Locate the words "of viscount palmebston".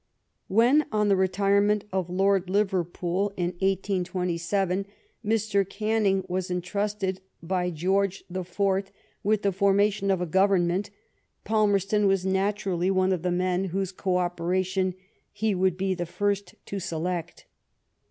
5.23-5.75